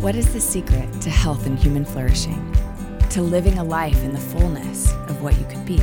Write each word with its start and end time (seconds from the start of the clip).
What 0.00 0.16
is 0.16 0.32
the 0.32 0.40
secret 0.40 0.90
to 1.02 1.10
health 1.10 1.44
and 1.44 1.58
human 1.58 1.84
flourishing? 1.84 2.56
To 3.10 3.20
living 3.20 3.58
a 3.58 3.64
life 3.64 4.02
in 4.02 4.14
the 4.14 4.18
fullness 4.18 4.94
of 5.08 5.20
what 5.20 5.38
you 5.38 5.44
could 5.44 5.66
be? 5.66 5.76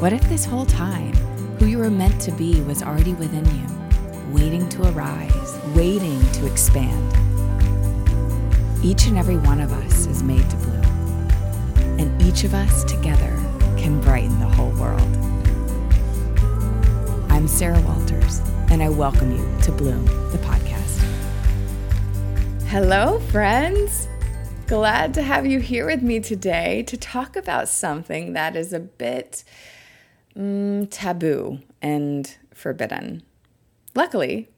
What 0.00 0.12
if 0.12 0.28
this 0.28 0.44
whole 0.44 0.66
time, 0.66 1.12
who 1.60 1.66
you 1.66 1.78
were 1.78 1.88
meant 1.88 2.20
to 2.22 2.32
be 2.32 2.60
was 2.62 2.82
already 2.82 3.14
within 3.14 3.44
you, 3.44 4.34
waiting 4.34 4.68
to 4.70 4.90
arise, 4.90 5.56
waiting 5.72 6.20
to 6.32 6.46
expand? 6.50 7.12
Each 8.84 9.06
and 9.06 9.16
every 9.16 9.36
one 9.36 9.60
of 9.60 9.72
us 9.72 10.06
is 10.06 10.24
made 10.24 10.50
to 10.50 10.56
bloom, 10.56 10.84
and 12.00 12.20
each 12.20 12.42
of 12.42 12.54
us 12.54 12.82
together 12.82 13.36
can 13.78 14.00
brighten 14.00 14.36
the 14.40 14.48
whole 14.48 14.72
world. 14.72 15.16
I'm 17.30 17.46
Sarah 17.46 17.80
Walters, 17.82 18.40
and 18.68 18.82
I 18.82 18.88
welcome 18.88 19.30
you 19.30 19.62
to 19.62 19.70
Bloom. 19.70 20.04
Hello, 22.78 23.18
friends. 23.18 24.06
Glad 24.66 25.14
to 25.14 25.22
have 25.22 25.46
you 25.46 25.60
here 25.60 25.86
with 25.86 26.02
me 26.02 26.20
today 26.20 26.82
to 26.82 26.98
talk 26.98 27.34
about 27.34 27.70
something 27.70 28.34
that 28.34 28.54
is 28.54 28.74
a 28.74 28.78
bit 28.78 29.44
mm, 30.36 30.86
taboo 30.90 31.60
and 31.80 32.36
forbidden. 32.52 33.22
Luckily, 33.94 34.50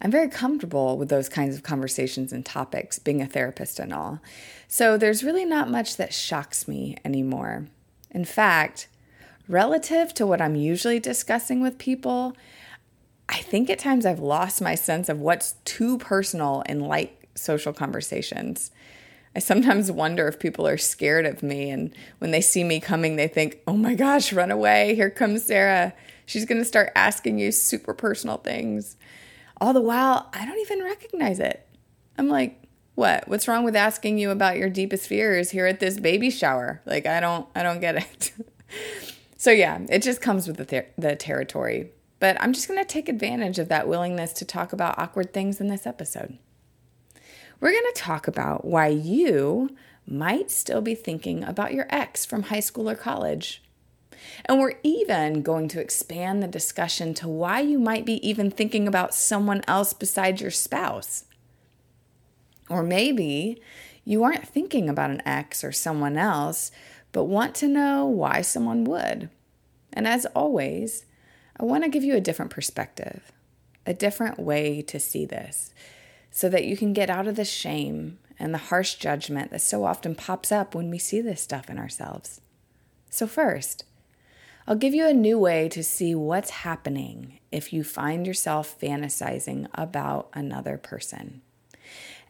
I'm 0.00 0.12
very 0.12 0.28
comfortable 0.28 0.96
with 0.96 1.08
those 1.08 1.28
kinds 1.28 1.56
of 1.56 1.64
conversations 1.64 2.32
and 2.32 2.46
topics, 2.46 3.00
being 3.00 3.20
a 3.20 3.26
therapist 3.26 3.80
and 3.80 3.92
all. 3.92 4.20
So 4.68 4.96
there's 4.96 5.24
really 5.24 5.44
not 5.44 5.68
much 5.68 5.96
that 5.96 6.14
shocks 6.14 6.68
me 6.68 6.96
anymore. 7.04 7.66
In 8.12 8.24
fact, 8.24 8.86
relative 9.48 10.14
to 10.14 10.24
what 10.24 10.40
I'm 10.40 10.54
usually 10.54 11.00
discussing 11.00 11.62
with 11.62 11.78
people, 11.78 12.36
I 13.28 13.38
think 13.38 13.68
at 13.68 13.80
times 13.80 14.06
I've 14.06 14.20
lost 14.20 14.62
my 14.62 14.76
sense 14.76 15.08
of 15.08 15.18
what's 15.18 15.56
too 15.64 15.98
personal 15.98 16.62
and 16.66 16.80
light 16.80 17.25
social 17.36 17.72
conversations. 17.72 18.70
I 19.36 19.38
sometimes 19.38 19.92
wonder 19.92 20.26
if 20.28 20.38
people 20.38 20.66
are 20.66 20.78
scared 20.78 21.26
of 21.26 21.42
me, 21.42 21.68
and 21.68 21.94
when 22.18 22.30
they 22.30 22.40
see 22.40 22.64
me 22.64 22.80
coming, 22.80 23.16
they 23.16 23.28
think, 23.28 23.60
oh 23.66 23.76
my 23.76 23.94
gosh, 23.94 24.32
run 24.32 24.50
away. 24.50 24.94
Here 24.94 25.10
comes 25.10 25.44
Sarah. 25.44 25.92
She's 26.24 26.46
going 26.46 26.58
to 26.58 26.64
start 26.64 26.90
asking 26.96 27.38
you 27.38 27.52
super 27.52 27.92
personal 27.92 28.38
things. 28.38 28.96
All 29.60 29.74
the 29.74 29.82
while, 29.82 30.30
I 30.32 30.46
don't 30.46 30.58
even 30.60 30.82
recognize 30.82 31.38
it. 31.38 31.68
I'm 32.16 32.28
like, 32.28 32.62
what? 32.94 33.28
What's 33.28 33.46
wrong 33.46 33.62
with 33.62 33.76
asking 33.76 34.16
you 34.16 34.30
about 34.30 34.56
your 34.56 34.70
deepest 34.70 35.06
fears 35.06 35.50
here 35.50 35.66
at 35.66 35.80
this 35.80 36.00
baby 36.00 36.30
shower? 36.30 36.80
Like, 36.86 37.04
I 37.04 37.20
don't, 37.20 37.46
I 37.54 37.62
don't 37.62 37.80
get 37.80 37.96
it. 37.96 38.32
so 39.36 39.50
yeah, 39.50 39.80
it 39.90 40.00
just 40.00 40.22
comes 40.22 40.48
with 40.48 40.56
the, 40.56 40.64
ter- 40.64 40.86
the 40.96 41.14
territory. 41.14 41.90
But 42.20 42.40
I'm 42.40 42.54
just 42.54 42.68
going 42.68 42.80
to 42.80 42.86
take 42.86 43.10
advantage 43.10 43.58
of 43.58 43.68
that 43.68 43.86
willingness 43.86 44.32
to 44.32 44.46
talk 44.46 44.72
about 44.72 44.98
awkward 44.98 45.34
things 45.34 45.60
in 45.60 45.68
this 45.68 45.86
episode 45.86 46.38
we're 47.60 47.72
going 47.72 47.92
to 47.92 48.00
talk 48.00 48.28
about 48.28 48.64
why 48.64 48.88
you 48.88 49.70
might 50.06 50.50
still 50.50 50.80
be 50.80 50.94
thinking 50.94 51.42
about 51.42 51.74
your 51.74 51.86
ex 51.90 52.24
from 52.24 52.44
high 52.44 52.60
school 52.60 52.88
or 52.88 52.94
college. 52.94 53.62
And 54.44 54.58
we're 54.58 54.78
even 54.82 55.42
going 55.42 55.68
to 55.68 55.80
expand 55.80 56.42
the 56.42 56.48
discussion 56.48 57.14
to 57.14 57.28
why 57.28 57.60
you 57.60 57.78
might 57.78 58.04
be 58.04 58.26
even 58.26 58.50
thinking 58.50 58.86
about 58.86 59.14
someone 59.14 59.62
else 59.66 59.92
besides 59.92 60.40
your 60.40 60.50
spouse. 60.50 61.24
Or 62.68 62.82
maybe 62.82 63.60
you 64.04 64.22
aren't 64.22 64.48
thinking 64.48 64.88
about 64.88 65.10
an 65.10 65.22
ex 65.26 65.64
or 65.64 65.72
someone 65.72 66.16
else, 66.16 66.70
but 67.12 67.24
want 67.24 67.54
to 67.56 67.68
know 67.68 68.06
why 68.06 68.42
someone 68.42 68.84
would. 68.84 69.30
And 69.92 70.06
as 70.06 70.26
always, 70.26 71.06
I 71.58 71.64
want 71.64 71.84
to 71.84 71.90
give 71.90 72.04
you 72.04 72.14
a 72.14 72.20
different 72.20 72.50
perspective, 72.50 73.32
a 73.86 73.94
different 73.94 74.38
way 74.38 74.82
to 74.82 75.00
see 75.00 75.24
this 75.24 75.72
so 76.36 76.50
that 76.50 76.66
you 76.66 76.76
can 76.76 76.92
get 76.92 77.08
out 77.08 77.26
of 77.26 77.34
the 77.34 77.46
shame 77.46 78.18
and 78.38 78.52
the 78.52 78.58
harsh 78.58 78.96
judgment 78.96 79.50
that 79.50 79.62
so 79.62 79.84
often 79.86 80.14
pops 80.14 80.52
up 80.52 80.74
when 80.74 80.90
we 80.90 80.98
see 80.98 81.22
this 81.22 81.40
stuff 81.40 81.70
in 81.70 81.78
ourselves. 81.78 82.42
So, 83.08 83.26
first, 83.26 83.84
I'll 84.66 84.76
give 84.76 84.92
you 84.92 85.06
a 85.06 85.14
new 85.14 85.38
way 85.38 85.70
to 85.70 85.82
see 85.82 86.14
what's 86.14 86.50
happening 86.50 87.38
if 87.50 87.72
you 87.72 87.82
find 87.82 88.26
yourself 88.26 88.78
fantasizing 88.78 89.66
about 89.72 90.28
another 90.34 90.76
person. 90.76 91.40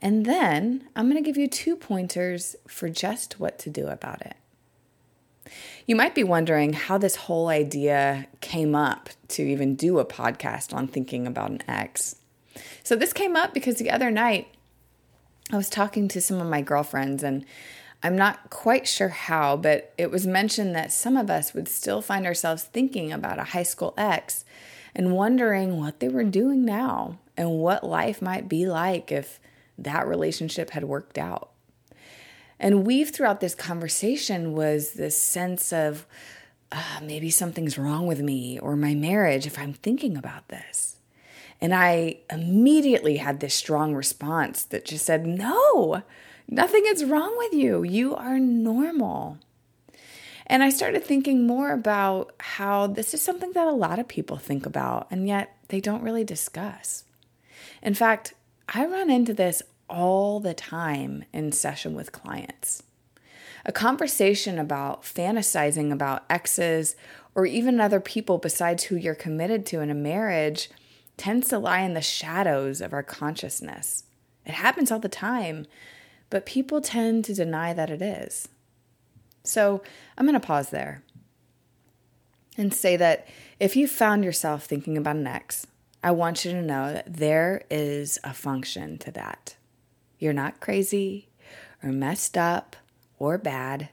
And 0.00 0.24
then 0.24 0.88
I'm 0.94 1.10
going 1.10 1.20
to 1.20 1.28
give 1.28 1.36
you 1.36 1.48
two 1.48 1.74
pointers 1.74 2.54
for 2.68 2.88
just 2.88 3.40
what 3.40 3.58
to 3.58 3.70
do 3.70 3.88
about 3.88 4.22
it. 4.22 4.36
You 5.84 5.96
might 5.96 6.14
be 6.14 6.22
wondering 6.22 6.74
how 6.74 6.96
this 6.96 7.16
whole 7.16 7.48
idea 7.48 8.28
came 8.40 8.76
up 8.76 9.10
to 9.30 9.42
even 9.42 9.74
do 9.74 9.98
a 9.98 10.04
podcast 10.04 10.72
on 10.72 10.86
thinking 10.86 11.26
about 11.26 11.50
an 11.50 11.62
ex. 11.66 12.16
So 12.82 12.96
this 12.96 13.12
came 13.12 13.36
up 13.36 13.54
because 13.54 13.76
the 13.76 13.90
other 13.90 14.10
night 14.10 14.48
I 15.52 15.56
was 15.56 15.70
talking 15.70 16.08
to 16.08 16.20
some 16.20 16.40
of 16.40 16.48
my 16.48 16.60
girlfriends 16.60 17.22
and 17.22 17.44
I'm 18.02 18.16
not 18.16 18.50
quite 18.50 18.86
sure 18.86 19.08
how, 19.08 19.56
but 19.56 19.92
it 19.96 20.10
was 20.10 20.26
mentioned 20.26 20.74
that 20.74 20.92
some 20.92 21.16
of 21.16 21.30
us 21.30 21.54
would 21.54 21.68
still 21.68 22.02
find 22.02 22.26
ourselves 22.26 22.64
thinking 22.64 23.12
about 23.12 23.38
a 23.38 23.44
high 23.44 23.62
school 23.62 23.94
ex 23.96 24.44
and 24.94 25.14
wondering 25.14 25.78
what 25.78 26.00
they 26.00 26.08
were 26.08 26.24
doing 26.24 26.64
now 26.64 27.18
and 27.36 27.50
what 27.50 27.84
life 27.84 28.20
might 28.20 28.48
be 28.48 28.66
like 28.66 29.12
if 29.12 29.40
that 29.78 30.06
relationship 30.06 30.70
had 30.70 30.84
worked 30.84 31.18
out. 31.18 31.50
And 32.58 32.86
weave 32.86 33.10
throughout 33.10 33.40
this 33.40 33.54
conversation 33.54 34.52
was 34.52 34.92
this 34.92 35.20
sense 35.20 35.72
of 35.72 36.06
uh, 36.72 37.00
maybe 37.02 37.30
something's 37.30 37.78
wrong 37.78 38.06
with 38.06 38.20
me 38.20 38.58
or 38.58 38.76
my 38.76 38.94
marriage 38.94 39.46
if 39.46 39.58
I'm 39.58 39.74
thinking 39.74 40.16
about 40.16 40.48
this. 40.48 40.95
And 41.60 41.74
I 41.74 42.18
immediately 42.30 43.16
had 43.16 43.40
this 43.40 43.54
strong 43.54 43.94
response 43.94 44.64
that 44.64 44.84
just 44.84 45.06
said, 45.06 45.26
No, 45.26 46.02
nothing 46.48 46.84
is 46.86 47.04
wrong 47.04 47.34
with 47.38 47.52
you. 47.52 47.82
You 47.82 48.14
are 48.14 48.38
normal. 48.38 49.38
And 50.46 50.62
I 50.62 50.70
started 50.70 51.02
thinking 51.02 51.46
more 51.46 51.72
about 51.72 52.32
how 52.38 52.86
this 52.86 53.14
is 53.14 53.22
something 53.22 53.52
that 53.52 53.66
a 53.66 53.72
lot 53.72 53.98
of 53.98 54.06
people 54.06 54.36
think 54.36 54.64
about, 54.64 55.08
and 55.10 55.26
yet 55.26 55.56
they 55.68 55.80
don't 55.80 56.02
really 56.02 56.24
discuss. 56.24 57.04
In 57.82 57.94
fact, 57.94 58.34
I 58.68 58.86
run 58.86 59.10
into 59.10 59.34
this 59.34 59.62
all 59.88 60.40
the 60.40 60.54
time 60.54 61.24
in 61.32 61.52
session 61.52 61.94
with 61.94 62.12
clients. 62.12 62.82
A 63.64 63.72
conversation 63.72 64.58
about 64.58 65.02
fantasizing 65.02 65.92
about 65.92 66.24
exes 66.30 66.94
or 67.34 67.46
even 67.46 67.80
other 67.80 68.00
people 68.00 68.38
besides 68.38 68.84
who 68.84 68.96
you're 68.96 69.14
committed 69.14 69.66
to 69.66 69.80
in 69.80 69.90
a 69.90 69.94
marriage 69.94 70.70
tends 71.16 71.48
to 71.48 71.58
lie 71.58 71.80
in 71.80 71.94
the 71.94 72.00
shadows 72.00 72.80
of 72.80 72.92
our 72.92 73.02
consciousness. 73.02 74.04
It 74.44 74.54
happens 74.54 74.90
all 74.90 74.98
the 74.98 75.08
time, 75.08 75.66
but 76.30 76.46
people 76.46 76.80
tend 76.80 77.24
to 77.24 77.34
deny 77.34 77.72
that 77.72 77.90
it 77.90 78.02
is. 78.02 78.48
So 79.44 79.82
I'm 80.16 80.26
going 80.26 80.38
to 80.38 80.46
pause 80.46 80.70
there 80.70 81.02
and 82.56 82.72
say 82.72 82.96
that 82.96 83.28
if 83.60 83.76
you 83.76 83.86
found 83.86 84.24
yourself 84.24 84.64
thinking 84.64 84.96
about 84.96 85.16
an 85.16 85.26
ex, 85.26 85.66
I 86.02 86.10
want 86.10 86.44
you 86.44 86.52
to 86.52 86.62
know 86.62 86.92
that 86.92 87.14
there 87.14 87.64
is 87.70 88.18
a 88.22 88.32
function 88.32 88.98
to 88.98 89.10
that. 89.12 89.56
You're 90.18 90.32
not 90.32 90.60
crazy 90.60 91.28
or 91.82 91.90
messed 91.90 92.36
up 92.36 92.76
or 93.18 93.38
bad. 93.38 93.88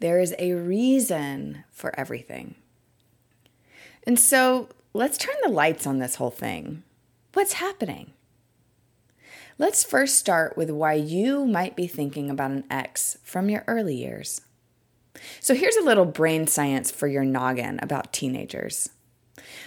There 0.00 0.20
is 0.20 0.34
a 0.38 0.52
reason 0.52 1.64
for 1.70 1.98
everything. 1.98 2.54
And 4.06 4.18
so 4.18 4.68
let's 4.94 5.18
turn 5.18 5.34
the 5.42 5.50
lights 5.50 5.86
on 5.86 5.98
this 5.98 6.14
whole 6.14 6.30
thing. 6.30 6.84
What's 7.32 7.54
happening? 7.54 8.12
Let's 9.58 9.82
first 9.82 10.16
start 10.16 10.56
with 10.56 10.70
why 10.70 10.94
you 10.94 11.44
might 11.44 11.74
be 11.74 11.88
thinking 11.88 12.30
about 12.30 12.52
an 12.52 12.64
ex 12.70 13.18
from 13.24 13.50
your 13.50 13.64
early 13.66 13.96
years. 13.96 14.40
So, 15.40 15.54
here's 15.54 15.76
a 15.76 15.84
little 15.84 16.04
brain 16.04 16.46
science 16.46 16.90
for 16.90 17.06
your 17.06 17.24
noggin 17.24 17.78
about 17.82 18.12
teenagers. 18.12 18.90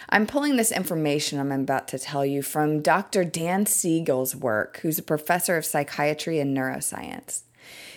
I'm 0.10 0.28
pulling 0.28 0.56
this 0.56 0.72
information 0.72 1.40
I'm 1.40 1.52
about 1.52 1.90
to 1.90 2.00
tell 2.00 2.26
you 2.26 2.42
from 2.42 2.82
Dr. 2.82 3.26
Dan 3.26 3.66
Siegel's 3.66 4.36
work, 4.36 4.80
who's 4.82 5.00
a 5.00 5.04
professor 5.04 5.58
of 5.58 5.66
psychiatry 5.66 6.40
and 6.40 6.56
neuroscience. 6.56 7.42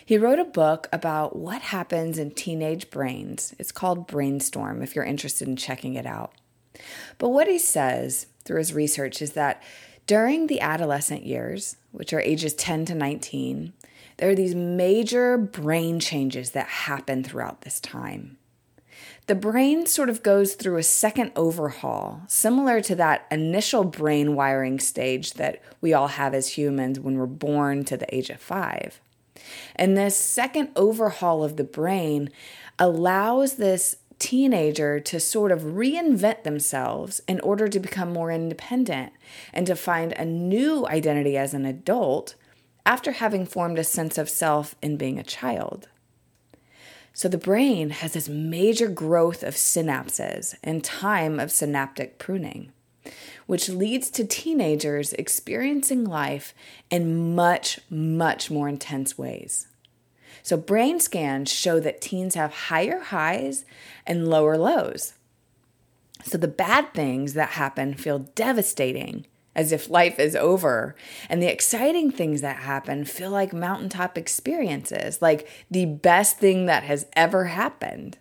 He 0.05 0.19
wrote 0.19 0.40
a 0.40 0.44
book 0.44 0.88
about 0.93 1.37
what 1.37 1.62
happens 1.62 2.19
in 2.19 2.32
teenage 2.32 2.90
brains. 2.90 3.55
It's 3.58 3.70
called 3.70 4.08
Brainstorm, 4.08 4.82
if 4.82 4.96
you're 4.96 5.05
interested 5.05 5.46
in 5.46 5.55
checking 5.55 5.94
it 5.94 6.06
out. 6.06 6.32
But 7.19 7.31
what 7.31 7.49
he 7.49 7.59
says 7.59 8.27
through 8.44 8.59
his 8.59 8.73
research 8.73 9.21
is 9.23 9.32
that 9.32 9.62
during 10.06 10.47
the 10.47 10.61
adolescent 10.61 11.25
years, 11.25 11.77
which 11.93 12.12
are 12.12 12.21
ages 12.21 12.55
10 12.55 12.87
to 12.87 12.94
19, 12.94 13.73
there 14.17 14.29
are 14.29 14.35
these 14.35 14.55
major 14.55 15.38
brain 15.38 16.00
changes 16.00 16.50
that 16.50 16.67
happen 16.67 17.23
throughout 17.23 17.62
this 17.62 17.81
time. 17.81 18.37
The 19.27 19.35
brain 19.35 19.87
sort 19.87 20.11
of 20.11 20.23
goes 20.23 20.55
through 20.55 20.77
a 20.79 20.82
second 20.82 21.32
overhaul, 21.37 22.23
similar 22.27 22.81
to 22.81 22.94
that 22.97 23.27
initial 23.31 23.85
brain 23.85 24.35
wiring 24.35 24.81
stage 24.81 25.35
that 25.35 25.62
we 25.81 25.93
all 25.93 26.09
have 26.09 26.35
as 26.35 26.49
humans 26.49 26.99
when 26.99 27.17
we're 27.17 27.27
born 27.27 27.85
to 27.85 27.97
the 27.97 28.12
age 28.15 28.29
of 28.29 28.41
five. 28.41 29.00
And 29.77 29.97
this 29.97 30.17
second 30.17 30.71
overhaul 30.77 31.44
of 31.44 31.56
the 31.56 31.65
brain 31.65 32.31
allows 32.79 33.55
this 33.55 33.97
teenager 34.20 35.00
to 35.00 35.19
sort 35.19 35.50
of 35.50 35.62
reinvent 35.62 36.44
themselves 36.44 37.20
in 37.26 37.40
order 37.40 37.67
to 37.67 37.81
become 37.81 38.12
more 38.12 38.31
independent 38.31 39.12
and 39.52 39.67
to 39.67 39.75
find 39.75 40.12
a 40.12 40.25
new 40.25 40.87
identity 40.87 41.37
as 41.37 41.55
an 41.55 41.67
adult 41.67 42.37
after 42.87 43.12
having 43.12 43.44
formed 43.44 43.78
a 43.78 43.84
sense 43.84 44.19
of 44.19 44.28
self 44.28 44.76
in 44.81 44.96
being 44.96 45.19
a 45.19 45.25
child. 45.25 45.88
So 47.12 47.28
the 47.28 47.38
brain 47.38 47.90
has 47.90 48.12
this 48.12 48.28
major 48.28 48.88
growth 48.88 49.43
of 49.43 49.55
synapses 49.55 50.55
and 50.62 50.84
time 50.84 51.40
of 51.40 51.50
synaptic 51.50 52.19
pruning, 52.19 52.72
which 53.46 53.69
leads 53.69 54.11
to 54.11 54.25
teenagers 54.25 55.12
experiencing 55.14 56.05
life 56.05 56.55
in 56.90 57.34
much, 57.34 57.81
much 57.90 58.50
more 58.50 58.69
intense 58.69 59.19
ways. 59.19 59.67
So, 60.42 60.56
brain 60.56 61.00
scans 61.00 61.52
show 61.52 61.81
that 61.81 62.00
teens 62.00 62.34
have 62.34 62.52
higher 62.52 63.00
highs 63.00 63.64
and 64.06 64.28
lower 64.28 64.56
lows. 64.56 65.14
So, 66.25 66.38
the 66.38 66.48
bad 66.48 66.92
things 66.94 67.34
that 67.34 67.50
happen 67.50 67.94
feel 67.94 68.20
devastating 68.20 69.26
as 69.54 69.72
if 69.72 69.90
life 69.90 70.19
is 70.19 70.37
over. 70.37 70.94
And 71.28 71.42
the 71.42 71.52
exciting 71.52 72.10
things 72.10 72.40
that 72.40 72.58
happen 72.58 73.04
feel 73.04 73.31
like 73.31 73.52
mountaintop 73.52 74.16
experiences, 74.16 75.20
like 75.20 75.48
the 75.70 75.87
best 75.87 76.38
thing 76.38 76.66
that 76.66 76.84
has 76.84 77.06
ever 77.14 77.46
happened. 77.46 78.19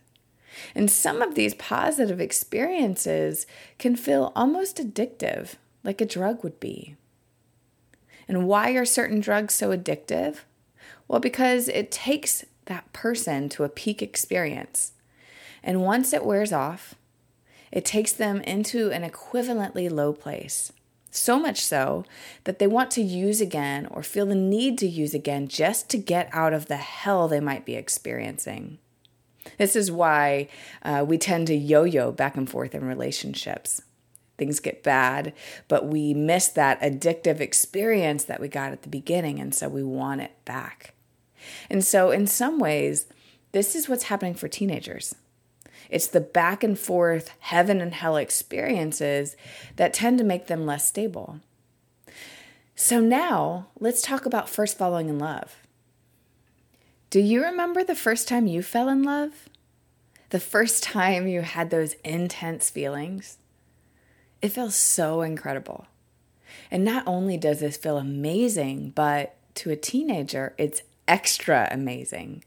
And 0.76 0.90
some 0.90 1.22
of 1.22 1.36
these 1.36 1.54
positive 1.54 2.20
experiences 2.20 3.46
can 3.78 3.96
feel 3.96 4.34
almost 4.36 4.78
addictive, 4.78 5.56
like 5.84 6.02
a 6.02 6.06
drug 6.06 6.44
would 6.44 6.60
be. 6.60 6.96
And 8.28 8.48
why 8.48 8.72
are 8.72 8.86
certain 8.86 9.20
drugs 9.20 9.54
so 9.54 9.76
addictive? 9.76 10.40
Well, 11.10 11.20
because 11.20 11.68
it 11.68 11.92
takes 11.92 12.46
that 12.66 12.94
person 12.94 13.50
to 13.50 13.66
a 13.66 13.70
peak 13.70 14.02
experience. 14.02 14.94
And 15.62 15.84
once 15.84 16.14
it 16.14 16.24
wears 16.24 16.54
off, 16.54 16.96
it 17.72 17.84
takes 17.84 18.14
them 18.14 18.40
into 18.42 18.92
an 18.92 19.04
equivalently 19.04 19.92
low 19.92 20.14
place 20.14 20.72
so 21.12 21.40
much 21.40 21.60
so 21.62 22.06
that 22.44 22.60
they 22.60 22.68
want 22.68 22.92
to 22.92 23.02
use 23.02 23.42
again 23.42 23.88
or 23.88 24.04
feel 24.04 24.28
the 24.28 24.36
need 24.36 24.78
to 24.78 24.88
use 24.88 25.16
again 25.16 25.48
just 25.48 25.90
to 25.90 25.98
get 25.98 26.30
out 26.32 26.54
of 26.54 26.68
the 26.68 26.78
hell 26.78 27.28
they 27.28 27.40
might 27.40 27.66
be 27.66 27.76
experiencing. 27.76 28.78
This 29.58 29.76
is 29.76 29.92
why 29.92 30.48
uh, 30.84 31.04
we 31.08 31.18
tend 31.18 31.48
to 31.48 31.56
yo 31.56 31.84
yo 31.84 32.12
back 32.12 32.38
and 32.38 32.48
forth 32.48 32.76
in 32.76 32.86
relationships. 32.86 33.82
Things 34.38 34.60
get 34.60 34.84
bad, 34.84 35.34
but 35.68 35.88
we 35.88 36.14
miss 36.14 36.48
that 36.50 36.80
addictive 36.82 37.40
experience 37.40 38.24
that 38.26 38.40
we 38.40 38.48
got 38.48 38.72
at 38.72 38.84
the 38.84 38.90
beginning, 38.90 39.40
and 39.40 39.54
so 39.54 39.68
we 39.68 39.84
want 39.84 40.22
it 40.22 40.32
back. 40.46 40.94
And 41.70 41.84
so, 41.84 42.12
in 42.12 42.28
some 42.28 42.60
ways, 42.60 43.08
this 43.52 43.76
is 43.76 43.90
what's 43.90 44.04
happening 44.04 44.34
for 44.34 44.48
teenagers. 44.48 45.16
It's 45.90 46.08
the 46.08 46.22
back 46.22 46.64
and 46.64 46.78
forth 46.78 47.32
heaven 47.40 47.82
and 47.82 47.94
hell 47.94 48.16
experiences 48.16 49.36
that 49.76 49.94
tend 49.94 50.20
to 50.20 50.24
make 50.24 50.48
them 50.48 50.66
less 50.66 50.88
stable. 50.88 51.40
So 52.76 53.00
now 53.02 53.68
let's 53.80 54.02
talk 54.02 54.26
about 54.26 54.48
first 54.48 54.78
falling 54.78 55.10
in 55.10 55.20
love. 55.20 55.58
Do 57.10 57.20
you 57.20 57.44
remember 57.44 57.84
the 57.84 57.96
first 57.96 58.28
time 58.28 58.46
you 58.46 58.62
fell 58.62 58.88
in 58.88 59.04
love? 59.04 59.50
The 60.30 60.40
first 60.40 60.84
time 60.84 61.28
you 61.28 61.42
had 61.42 61.72
those 61.72 61.96
intense 62.06 62.70
feelings? 62.70 63.38
It 64.42 64.50
feels 64.50 64.76
so 64.76 65.22
incredible. 65.22 65.88
And 66.70 66.86
not 66.86 67.04
only 67.08 67.36
does 67.36 67.60
this 67.60 67.78
feel 67.78 67.98
amazing, 67.98 68.92
but 68.92 69.36
to 69.56 69.72
a 69.72 69.76
teenager, 69.76 70.54
it's 70.58 70.84
extra 71.10 71.68
amazing. 71.72 72.44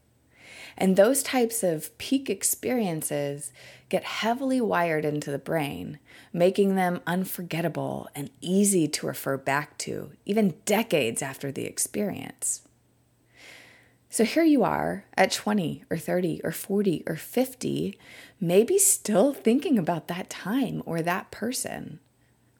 And 0.79 0.97
those 0.97 1.23
types 1.23 1.63
of 1.63 1.97
peak 1.99 2.31
experiences 2.31 3.53
get 3.91 4.05
heavily 4.05 4.61
wired 4.61 5.05
into 5.05 5.31
the 5.31 5.39
brain, 5.39 5.99
making 6.33 6.77
them 6.77 7.03
unforgettable 7.07 8.09
and 8.15 8.31
easy 8.41 8.89
to 8.89 9.07
refer 9.07 9.37
back 9.37 9.77
to, 9.79 10.13
even 10.25 10.55
decades 10.65 11.21
after 11.21 11.53
the 11.53 11.67
experience. 11.67 12.63
So 14.09 14.25
here 14.25 14.45
you 14.45 14.63
are 14.65 15.05
at 15.17 15.33
20 15.33 15.85
or 15.91 15.99
30 15.99 16.41
or 16.45 16.53
40 16.53 17.03
or 17.07 17.17
50, 17.17 17.99
maybe 18.41 18.79
still 18.79 19.35
thinking 19.35 19.79
about 19.79 20.09
that 20.09 20.31
time 20.31 20.83
or 20.87 21.03
that 21.03 21.31
person, 21.31 21.99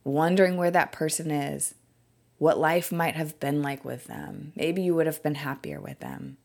wondering 0.05 0.57
where 0.57 0.71
that 0.71 0.93
person 0.93 1.31
is, 1.31 1.75
what 2.43 2.59
life 2.59 2.91
might 2.91 3.15
have 3.15 3.39
been 3.39 3.63
like 3.63 3.85
with 3.85 4.09
them. 4.09 4.53
Maybe 4.57 4.83
you 4.83 4.97
would 4.97 5.07
have 5.07 5.23
been 5.23 5.37
happier 5.37 5.81
with 5.81 6.01
them. 6.01 6.39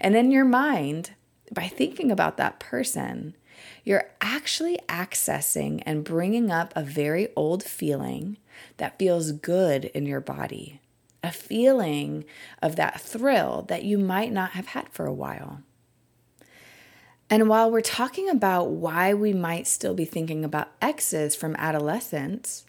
And 0.00 0.16
in 0.16 0.30
your 0.30 0.46
mind, 0.46 1.10
by 1.52 1.68
thinking 1.68 2.10
about 2.10 2.38
that 2.38 2.58
person, 2.58 3.36
you're 3.84 4.08
actually 4.22 4.78
accessing 4.88 5.82
and 5.84 6.02
bringing 6.02 6.50
up 6.50 6.72
a 6.74 6.82
very 6.82 7.28
old 7.36 7.62
feeling 7.62 8.38
that 8.78 8.98
feels 8.98 9.32
good 9.32 9.84
in 9.84 10.06
your 10.06 10.22
body, 10.22 10.80
a 11.22 11.30
feeling 11.30 12.24
of 12.62 12.76
that 12.76 12.98
thrill 12.98 13.66
that 13.68 13.84
you 13.84 13.98
might 13.98 14.32
not 14.32 14.52
have 14.52 14.68
had 14.68 14.88
for 14.88 15.04
a 15.04 15.12
while. 15.12 15.60
And 17.28 17.50
while 17.50 17.70
we're 17.70 17.82
talking 17.82 18.30
about 18.30 18.70
why 18.70 19.12
we 19.12 19.34
might 19.34 19.66
still 19.66 19.92
be 19.92 20.06
thinking 20.06 20.42
about 20.42 20.72
exes 20.80 21.36
from 21.36 21.54
adolescence, 21.56 22.64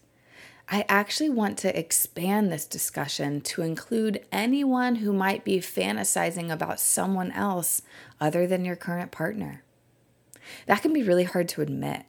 I 0.68 0.84
actually 0.88 1.30
want 1.30 1.58
to 1.58 1.78
expand 1.78 2.50
this 2.50 2.66
discussion 2.66 3.40
to 3.42 3.62
include 3.62 4.24
anyone 4.32 4.96
who 4.96 5.12
might 5.12 5.44
be 5.44 5.58
fantasizing 5.58 6.50
about 6.50 6.80
someone 6.80 7.30
else 7.32 7.82
other 8.20 8.46
than 8.46 8.64
your 8.64 8.74
current 8.74 9.12
partner. 9.12 9.62
That 10.66 10.82
can 10.82 10.92
be 10.92 11.04
really 11.04 11.24
hard 11.24 11.48
to 11.50 11.62
admit, 11.62 12.04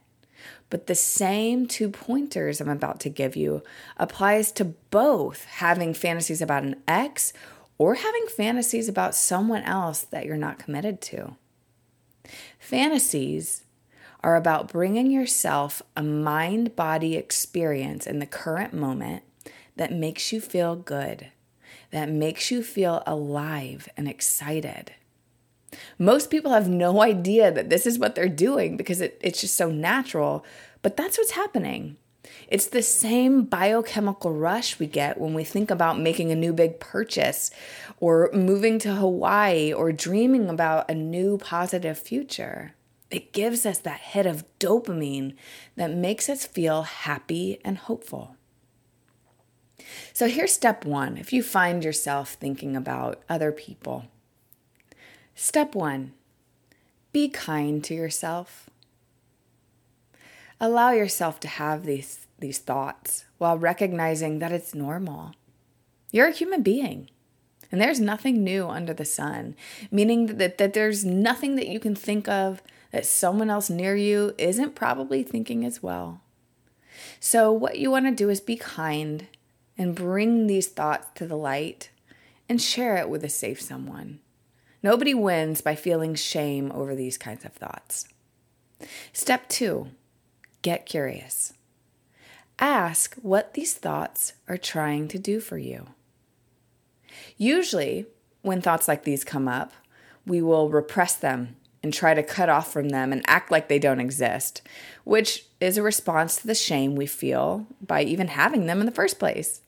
but 0.70 0.86
the 0.86 0.96
same 0.96 1.66
two 1.66 1.88
pointers 1.88 2.60
I'm 2.60 2.68
about 2.68 2.98
to 3.00 3.08
give 3.08 3.36
you 3.36 3.62
applies 3.96 4.50
to 4.52 4.64
both 4.64 5.44
having 5.44 5.94
fantasies 5.94 6.42
about 6.42 6.64
an 6.64 6.82
ex 6.88 7.32
or 7.78 7.94
having 7.94 8.26
fantasies 8.26 8.88
about 8.88 9.14
someone 9.14 9.62
else 9.62 10.00
that 10.02 10.26
you're 10.26 10.36
not 10.36 10.58
committed 10.58 11.00
to. 11.00 11.36
Fantasies 12.58 13.62
are 14.22 14.36
about 14.36 14.68
bringing 14.68 15.10
yourself 15.10 15.82
a 15.96 16.02
mind 16.02 16.74
body 16.74 17.16
experience 17.16 18.06
in 18.06 18.18
the 18.18 18.26
current 18.26 18.74
moment 18.74 19.22
that 19.76 19.92
makes 19.92 20.32
you 20.32 20.40
feel 20.40 20.76
good, 20.76 21.28
that 21.90 22.08
makes 22.08 22.50
you 22.50 22.62
feel 22.62 23.02
alive 23.06 23.88
and 23.96 24.08
excited. 24.08 24.92
Most 25.98 26.30
people 26.30 26.52
have 26.52 26.68
no 26.68 27.02
idea 27.02 27.50
that 27.52 27.70
this 27.70 27.86
is 27.86 27.98
what 27.98 28.14
they're 28.14 28.28
doing 28.28 28.76
because 28.76 29.00
it, 29.00 29.18
it's 29.22 29.40
just 29.40 29.56
so 29.56 29.70
natural, 29.70 30.44
but 30.82 30.96
that's 30.96 31.16
what's 31.16 31.32
happening. 31.32 31.96
It's 32.48 32.66
the 32.66 32.82
same 32.82 33.44
biochemical 33.44 34.32
rush 34.32 34.78
we 34.78 34.86
get 34.86 35.18
when 35.18 35.32
we 35.32 35.44
think 35.44 35.70
about 35.70 35.98
making 35.98 36.30
a 36.30 36.36
new 36.36 36.52
big 36.52 36.80
purchase 36.80 37.50
or 38.00 38.30
moving 38.34 38.78
to 38.80 38.96
Hawaii 38.96 39.72
or 39.72 39.92
dreaming 39.92 40.48
about 40.50 40.90
a 40.90 40.94
new 40.94 41.38
positive 41.38 41.98
future 41.98 42.74
it 43.10 43.32
gives 43.32 43.64
us 43.64 43.78
that 43.78 44.00
hit 44.00 44.26
of 44.26 44.44
dopamine 44.58 45.34
that 45.76 45.90
makes 45.90 46.28
us 46.28 46.44
feel 46.44 46.82
happy 46.82 47.58
and 47.64 47.78
hopeful. 47.78 48.36
So 50.12 50.28
here's 50.28 50.52
step 50.52 50.84
one 50.84 51.16
if 51.16 51.32
you 51.32 51.42
find 51.42 51.82
yourself 51.82 52.34
thinking 52.34 52.76
about 52.76 53.22
other 53.28 53.52
people. 53.52 54.06
Step 55.34 55.74
one 55.74 56.12
be 57.12 57.28
kind 57.28 57.82
to 57.84 57.94
yourself. 57.94 58.68
Allow 60.60 60.90
yourself 60.90 61.40
to 61.40 61.48
have 61.48 61.84
these, 61.84 62.26
these 62.38 62.58
thoughts 62.58 63.24
while 63.38 63.56
recognizing 63.56 64.40
that 64.40 64.52
it's 64.52 64.74
normal. 64.74 65.32
You're 66.10 66.28
a 66.28 66.32
human 66.32 66.62
being. 66.62 67.10
And 67.70 67.80
there's 67.80 68.00
nothing 68.00 68.42
new 68.42 68.66
under 68.68 68.94
the 68.94 69.04
sun, 69.04 69.54
meaning 69.90 70.38
that, 70.38 70.58
that 70.58 70.72
there's 70.72 71.04
nothing 71.04 71.56
that 71.56 71.68
you 71.68 71.78
can 71.78 71.94
think 71.94 72.28
of 72.28 72.62
that 72.90 73.06
someone 73.06 73.50
else 73.50 73.68
near 73.68 73.96
you 73.96 74.34
isn't 74.38 74.74
probably 74.74 75.22
thinking 75.22 75.64
as 75.64 75.82
well. 75.82 76.22
So, 77.20 77.52
what 77.52 77.78
you 77.78 77.90
want 77.90 78.06
to 78.06 78.12
do 78.12 78.28
is 78.28 78.40
be 78.40 78.56
kind 78.56 79.26
and 79.76 79.94
bring 79.94 80.46
these 80.46 80.68
thoughts 80.68 81.06
to 81.14 81.26
the 81.26 81.36
light 81.36 81.90
and 82.48 82.60
share 82.60 82.96
it 82.96 83.08
with 83.08 83.22
a 83.22 83.28
safe 83.28 83.60
someone. 83.60 84.20
Nobody 84.82 85.14
wins 85.14 85.60
by 85.60 85.74
feeling 85.74 86.14
shame 86.14 86.72
over 86.72 86.94
these 86.94 87.18
kinds 87.18 87.44
of 87.44 87.52
thoughts. 87.52 88.08
Step 89.12 89.48
two 89.48 89.88
get 90.62 90.86
curious. 90.86 91.52
Ask 92.58 93.14
what 93.22 93.54
these 93.54 93.74
thoughts 93.74 94.32
are 94.48 94.56
trying 94.56 95.06
to 95.08 95.18
do 95.18 95.38
for 95.38 95.58
you. 95.58 95.86
Usually, 97.36 98.06
when 98.42 98.60
thoughts 98.60 98.88
like 98.88 99.04
these 99.04 99.22
come 99.22 99.46
up, 99.46 99.72
we 100.26 100.42
will 100.42 100.68
repress 100.68 101.14
them 101.14 101.56
and 101.82 101.92
try 101.92 102.14
to 102.14 102.22
cut 102.22 102.48
off 102.48 102.72
from 102.72 102.88
them 102.88 103.12
and 103.12 103.22
act 103.26 103.50
like 103.50 103.68
they 103.68 103.78
don't 103.78 104.00
exist, 104.00 104.62
which 105.04 105.46
is 105.60 105.76
a 105.76 105.82
response 105.82 106.36
to 106.36 106.46
the 106.46 106.54
shame 106.54 106.94
we 106.94 107.06
feel 107.06 107.66
by 107.80 108.02
even 108.02 108.28
having 108.28 108.66
them 108.66 108.80
in 108.80 108.86
the 108.86 108.92
first 108.92 109.18
place. 109.18 109.60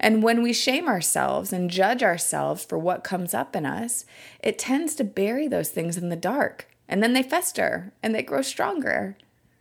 And 0.00 0.22
when 0.22 0.42
we 0.42 0.52
shame 0.52 0.88
ourselves 0.88 1.52
and 1.52 1.70
judge 1.70 2.02
ourselves 2.02 2.64
for 2.64 2.78
what 2.78 3.04
comes 3.04 3.34
up 3.34 3.54
in 3.54 3.64
us, 3.64 4.04
it 4.42 4.58
tends 4.58 4.94
to 4.96 5.04
bury 5.04 5.46
those 5.46 5.68
things 5.68 5.96
in 5.96 6.08
the 6.08 6.16
dark. 6.16 6.68
And 6.88 7.02
then 7.02 7.12
they 7.12 7.22
fester 7.22 7.92
and 8.02 8.14
they 8.14 8.22
grow 8.22 8.42
stronger. 8.42 9.16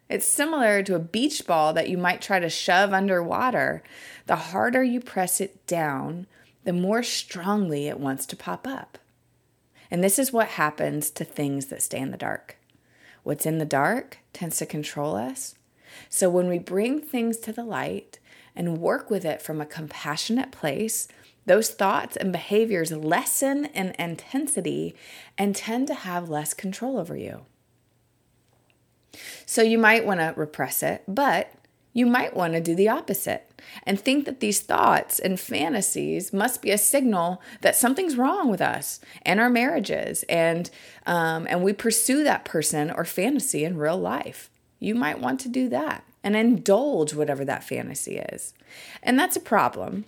It's 0.10 0.26
similar 0.26 0.82
to 0.84 0.96
a 0.96 1.00
beach 1.00 1.46
ball 1.46 1.74
that 1.74 1.90
you 1.90 1.98
might 1.98 2.22
try 2.22 2.40
to 2.40 2.50
shove 2.50 2.94
underwater. 2.94 3.84
The 4.26 4.38
harder 4.38 4.82
you 4.84 5.02
press 5.02 5.42
it 5.42 5.68
down, 5.68 6.28
the 6.64 6.74
more 6.74 7.04
strongly 7.04 7.88
it 7.88 8.00
wants 8.00 8.26
to 8.28 8.36
pop 8.36 8.66
up. 8.66 8.98
And 9.90 10.04
this 10.04 10.20
is 10.20 10.34
what 10.34 10.50
happens 10.50 11.10
to 11.12 11.24
things 11.24 11.68
that 11.68 11.82
stay 11.82 12.00
in 12.00 12.12
the 12.12 12.18
dark. 12.18 12.58
What's 13.24 13.46
in 13.46 13.58
the 13.58 13.66
dark 13.66 14.20
tends 14.34 14.58
to 14.58 14.66
control 14.66 15.16
us. 15.16 15.56
So 16.10 16.30
when 16.30 16.48
we 16.48 16.60
bring 16.60 17.02
things 17.02 17.38
to 17.38 17.52
the 17.52 17.64
light 17.64 18.20
and 18.56 18.80
work 18.80 19.10
with 19.10 19.26
it 19.26 19.42
from 19.42 19.62
a 19.62 19.66
compassionate 19.66 20.52
place, 20.52 21.08
those 21.46 21.70
thoughts 21.70 22.18
and 22.18 22.32
behaviors 22.32 22.92
lessen 22.92 23.66
in 23.66 23.96
intensity 23.98 24.96
and 25.38 25.56
tend 25.56 25.88
to 25.88 25.94
have 25.94 26.30
less 26.30 26.54
control 26.54 26.98
over 26.98 27.16
you. 27.16 27.46
So 29.46 29.62
you 29.62 29.78
might 29.78 30.06
want 30.06 30.20
to 30.20 30.34
repress 30.36 30.84
it, 30.84 31.04
but 31.08 31.52
you 31.98 32.06
might 32.06 32.36
want 32.36 32.54
to 32.54 32.62
do 32.62 32.76
the 32.76 32.88
opposite 32.88 33.52
and 33.82 34.00
think 34.00 34.26
that 34.26 34.40
these 34.40 34.62
thoughts 34.62 35.18
and 35.18 35.40
fantasies 35.40 36.32
must 36.32 36.62
be 36.62 36.70
a 36.70 36.78
signal 36.78 37.42
that 37.62 37.76
something's 37.76 38.16
wrong 38.16 38.52
with 38.52 38.62
us 38.62 39.00
and 39.24 39.40
our 39.40 39.50
marriages, 39.50 40.22
and 40.30 40.70
um, 41.08 41.48
and 41.50 41.64
we 41.64 41.74
pursue 41.74 42.24
that 42.24 42.46
person 42.46 42.92
or 42.92 43.04
fantasy 43.04 43.64
in 43.64 43.78
real 43.78 43.98
life. 43.98 44.52
You 44.80 44.94
might 44.94 45.20
want 45.20 45.40
to 45.40 45.50
do 45.50 45.70
that 45.70 46.04
and 46.24 46.36
indulge 46.36 47.16
whatever 47.16 47.44
that 47.46 47.64
fantasy 47.64 48.18
is, 48.18 48.54
and 49.02 49.18
that's 49.18 49.36
a 49.36 49.40
problem, 49.40 50.06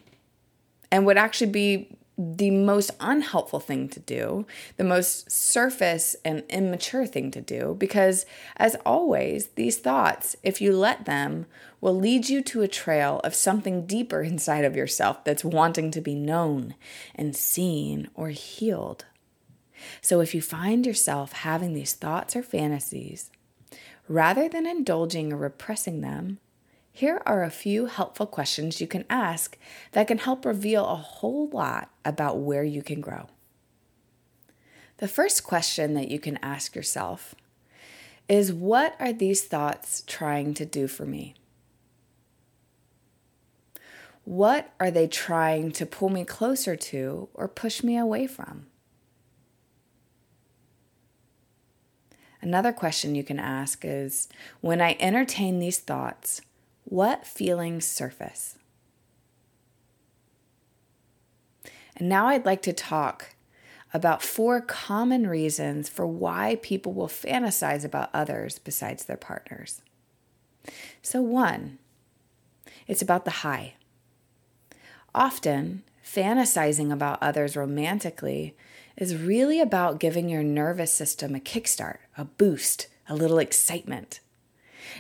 and 0.92 1.08
would 1.08 1.18
actually 1.18 1.50
be 1.50 1.98
the 2.22 2.52
most 2.52 2.92
unhelpful 3.00 3.62
thing 3.62 3.88
to 3.88 4.00
do, 4.02 4.46
the 4.76 4.84
most 4.84 5.32
surface 5.32 6.18
and 6.26 6.44
immature 6.50 7.06
thing 7.06 7.32
to 7.32 7.40
do, 7.40 7.78
because 7.80 8.26
as 8.58 8.76
always, 8.86 9.48
these 9.56 9.78
thoughts, 9.78 10.36
if 10.44 10.60
you 10.60 10.76
let 10.76 11.06
them, 11.06 11.46
will 11.80 11.96
lead 11.96 12.28
you 12.28 12.42
to 12.42 12.62
a 12.62 12.68
trail 12.68 13.22
of 13.24 13.34
something 13.34 13.86
deeper 13.86 14.22
inside 14.22 14.66
of 14.66 14.76
yourself 14.76 15.24
that's 15.24 15.46
wanting 15.46 15.92
to 15.92 16.02
be 16.02 16.14
known 16.14 16.76
and 17.16 17.38
seen 17.38 18.10
or 18.14 18.30
healed. 18.30 19.06
So 20.02 20.20
if 20.20 20.36
you 20.36 20.42
find 20.42 20.86
yourself 20.86 21.32
having 21.32 21.74
these 21.74 21.94
thoughts 21.94 22.36
or 22.36 22.44
fantasies, 22.44 23.32
rather 24.10 24.50
than 24.50 24.68
indulging 24.68 25.32
or 25.32 25.38
repressing 25.38 26.02
them, 26.02 26.40
here 26.92 27.22
are 27.26 27.44
a 27.44 27.50
few 27.50 27.86
helpful 27.86 28.26
questions 28.26 28.82
you 28.82 28.88
can 28.88 29.06
ask 29.10 29.58
that 29.92 30.08
can 30.08 30.18
help 30.18 30.46
reveal 30.46 30.86
a 30.86 30.96
whole 30.96 31.48
lot 31.50 31.90
about 32.04 32.40
where 32.40 32.64
you 32.64 32.82
can 32.82 33.02
grow. 33.02 33.28
The 34.98 35.08
first 35.08 35.44
question 35.44 35.94
that 35.94 36.10
you 36.10 36.20
can 36.20 36.38
ask 36.42 36.76
yourself 36.76 37.36
is 38.28 38.52
What 38.52 38.96
are 39.00 39.14
these 39.14 39.44
thoughts 39.44 40.04
trying 40.06 40.54
to 40.56 40.66
do 40.66 40.88
for 40.88 41.06
me? 41.06 41.36
What 44.26 44.72
are 44.80 44.92
they 44.92 45.08
trying 45.08 45.72
to 45.72 45.86
pull 45.86 46.10
me 46.10 46.26
closer 46.26 46.76
to 46.76 47.30
or 47.34 47.48
push 47.48 47.82
me 47.82 47.98
away 47.98 48.28
from? 48.28 48.68
Another 52.42 52.72
question 52.72 53.16
you 53.16 53.24
can 53.24 53.40
ask 53.40 53.84
is 53.84 54.28
When 54.62 54.82
I 54.82 54.98
entertain 55.00 55.60
these 55.60 55.80
thoughts, 55.80 56.42
what 56.90 57.26
feelings 57.26 57.86
surface? 57.86 58.58
And 61.96 62.10
now 62.10 62.28
I'd 62.28 62.46
like 62.46 62.62
to 62.64 62.74
talk 62.74 63.36
about 63.94 64.24
four 64.24 64.62
common 64.62 65.28
reasons 65.28 65.88
for 65.88 66.08
why 66.08 66.58
people 66.62 66.94
will 66.94 67.08
fantasize 67.08 67.86
about 67.86 68.10
others 68.14 68.58
besides 68.60 69.06
their 69.06 69.18
partners. 69.18 69.82
So, 71.02 71.22
one, 71.22 71.78
it's 72.88 73.02
about 73.02 73.26
the 73.26 73.32
high. 73.32 73.76
Often, 75.14 75.84
fantasizing 76.04 76.92
about 76.92 77.22
others 77.22 77.56
romantically 77.56 78.56
is 78.98 79.16
really 79.16 79.60
about 79.60 80.00
giving 80.00 80.28
your 80.30 80.44
nervous 80.44 80.92
system 80.92 81.36
a 81.36 81.40
kickstart, 81.40 81.98
a 82.18 82.26
boost, 82.26 82.88
a 83.08 83.16
little 83.16 83.40
excitement. 83.40 84.20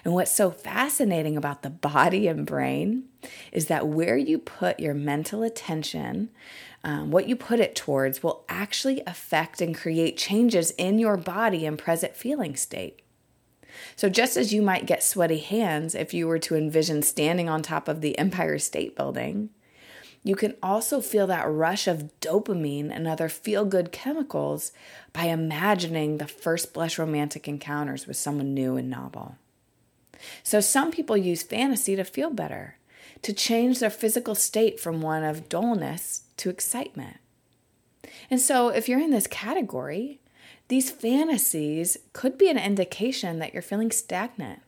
And 0.04 0.14
what's 0.14 0.32
so 0.32 0.52
fascinating 0.52 1.38
about 1.38 1.62
the 1.62 1.70
body 1.70 2.28
and 2.28 2.46
brain 2.46 3.06
is 3.52 3.68
that 3.68 3.88
where 3.88 4.18
you 4.18 4.38
put 4.38 4.80
your 4.80 4.94
mental 4.94 5.44
attention, 5.44 6.30
um, 6.84 7.12
what 7.12 7.28
you 7.28 7.36
put 7.36 7.60
it 7.60 7.76
towards, 7.76 8.24
will 8.24 8.46
actually 8.50 9.02
affect 9.06 9.62
and 9.62 9.76
create 9.76 10.18
changes 10.18 10.72
in 10.72 11.00
your 11.00 11.18
body 11.18 11.66
and 11.66 11.78
present 11.78 12.16
feeling 12.16 12.56
state. 12.56 13.02
So, 13.96 14.10
just 14.10 14.36
as 14.36 14.54
you 14.54 14.62
might 14.62 14.86
get 14.86 15.04
sweaty 15.04 15.40
hands 15.40 15.96
if 15.96 16.14
you 16.14 16.28
were 16.28 16.40
to 16.40 16.56
envision 16.56 17.02
standing 17.02 17.50
on 17.50 17.62
top 17.62 17.88
of 17.88 18.02
the 18.02 18.18
Empire 18.18 18.58
State 18.58 18.96
Building, 18.96 19.50
you 20.24 20.36
can 20.36 20.56
also 20.62 21.00
feel 21.00 21.28
that 21.28 21.50
rush 21.50 21.88
of 21.88 22.12
dopamine 22.20 22.92
and 22.92 23.08
other 23.08 23.30
feel 23.30 23.66
good 23.66 23.92
chemicals 23.92 24.72
by 25.14 25.26
imagining 25.26 26.18
the 26.18 26.28
first 26.28 26.74
blush 26.74 27.00
romantic 27.00 27.48
encounters 27.48 28.06
with 28.06 28.18
someone 28.18 28.54
new 28.54 28.76
and 28.76 28.90
novel. 28.90 29.38
So 30.44 30.60
some 30.60 30.92
people 30.92 31.18
use 31.18 31.44
fantasy 31.44 31.96
to 31.96 32.04
feel 32.04 32.30
better, 32.30 32.78
to 33.22 33.34
change 33.34 33.80
their 33.80 33.90
physical 33.90 34.36
state 34.36 34.80
from 34.80 35.02
one 35.02 35.24
of 35.24 35.50
dullness 35.50 36.24
to 36.38 36.50
excitement. 36.50 37.18
And 38.30 38.40
so 38.40 38.70
if 38.70 38.88
you're 38.88 39.00
in 39.00 39.12
this 39.12 39.28
category, 39.28 40.20
these 40.68 40.92
fantasies 40.92 41.98
could 42.14 42.38
be 42.38 42.50
an 42.50 42.58
indication 42.58 43.40
that 43.40 43.54
you're 43.54 43.62
feeling 43.62 43.92
stagnant 43.92 44.62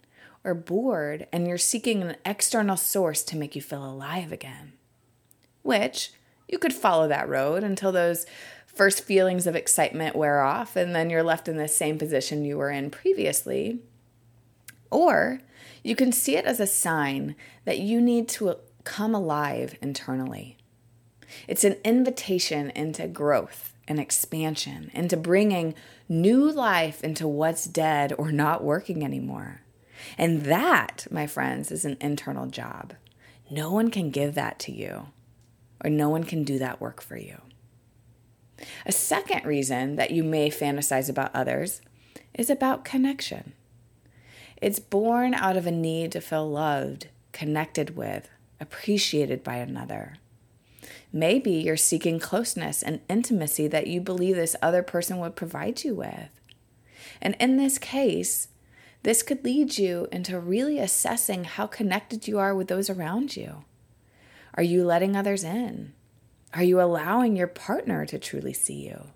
or 0.43 0.53
bored 0.53 1.27
and 1.31 1.47
you're 1.47 1.57
seeking 1.57 2.01
an 2.01 2.15
external 2.25 2.75
source 2.75 3.23
to 3.23 3.37
make 3.37 3.55
you 3.55 3.61
feel 3.61 3.85
alive 3.85 4.31
again. 4.31 4.73
Which 5.61 6.11
you 6.47 6.57
could 6.57 6.73
follow 6.73 7.07
that 7.07 7.29
road 7.29 7.63
until 7.63 7.91
those 7.91 8.25
first 8.65 9.03
feelings 9.03 9.45
of 9.45 9.55
excitement 9.55 10.15
wear 10.15 10.41
off 10.41 10.75
and 10.75 10.95
then 10.95 11.09
you're 11.09 11.23
left 11.23 11.47
in 11.47 11.57
the 11.57 11.67
same 11.67 11.97
position 11.97 12.45
you 12.45 12.57
were 12.57 12.71
in 12.71 12.89
previously 12.89 13.79
or 14.91 15.39
you 15.83 15.95
can 15.95 16.11
see 16.11 16.35
it 16.35 16.45
as 16.45 16.59
a 16.59 16.67
sign 16.67 17.35
that 17.65 17.79
you 17.79 17.99
need 17.99 18.27
to 18.29 18.57
come 18.83 19.15
alive 19.15 19.75
internally. 19.81 20.57
It's 21.47 21.63
an 21.63 21.77
invitation 21.83 22.69
into 22.71 23.07
growth 23.07 23.73
and 23.87 23.99
expansion, 23.99 24.91
into 24.93 25.17
bringing 25.17 25.73
new 26.07 26.51
life 26.51 27.03
into 27.03 27.27
what's 27.27 27.65
dead 27.65 28.13
or 28.17 28.31
not 28.31 28.63
working 28.63 29.03
anymore. 29.03 29.61
And 30.17 30.43
that, 30.43 31.07
my 31.09 31.27
friends, 31.27 31.71
is 31.71 31.85
an 31.85 31.97
internal 32.01 32.47
job. 32.47 32.93
No 33.49 33.71
one 33.71 33.91
can 33.91 34.11
give 34.11 34.35
that 34.35 34.59
to 34.59 34.71
you, 34.71 35.07
or 35.83 35.89
no 35.89 36.09
one 36.09 36.23
can 36.23 36.43
do 36.43 36.57
that 36.59 36.81
work 36.81 37.01
for 37.01 37.17
you. 37.17 37.41
A 38.85 38.91
second 38.91 39.45
reason 39.45 39.95
that 39.95 40.11
you 40.11 40.23
may 40.23 40.49
fantasize 40.49 41.09
about 41.09 41.35
others 41.35 41.81
is 42.33 42.49
about 42.49 42.85
connection. 42.85 43.53
It's 44.61 44.79
born 44.79 45.33
out 45.33 45.57
of 45.57 45.65
a 45.65 45.71
need 45.71 46.11
to 46.11 46.21
feel 46.21 46.47
loved, 46.47 47.07
connected 47.31 47.97
with, 47.97 48.29
appreciated 48.59 49.43
by 49.43 49.55
another. 49.55 50.17
Maybe 51.11 51.51
you're 51.51 51.77
seeking 51.77 52.19
closeness 52.19 52.83
and 52.83 53.01
intimacy 53.09 53.67
that 53.67 53.87
you 53.87 53.99
believe 53.99 54.35
this 54.35 54.55
other 54.61 54.83
person 54.83 55.17
would 55.17 55.35
provide 55.35 55.83
you 55.83 55.95
with. 55.95 56.29
And 57.19 57.35
in 57.39 57.57
this 57.57 57.79
case, 57.79 58.49
this 59.01 59.23
could 59.23 59.43
lead 59.43 59.79
you 59.79 60.07
into 60.11 60.39
really 60.39 60.77
assessing 60.77 61.43
how 61.43 61.65
connected 61.65 62.27
you 62.27 62.37
are 62.37 62.53
with 62.53 62.67
those 62.67 62.89
around 62.89 63.35
you. 63.35 63.63
Are 64.53 64.63
you 64.63 64.85
letting 64.85 65.15
others 65.15 65.43
in? 65.43 65.93
Are 66.53 66.63
you 66.63 66.79
allowing 66.79 67.35
your 67.35 67.47
partner 67.47 68.05
to 68.05 68.19
truly 68.19 68.53
see 68.53 68.85
you? 68.85 69.07